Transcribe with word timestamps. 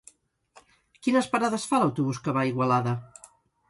Quines 1.09 1.29
parades 1.35 1.69
fa 1.73 1.85
l'autobús 1.87 2.25
que 2.25 2.39
va 2.39 2.47
a 2.47 2.51
Igualada? 2.55 3.01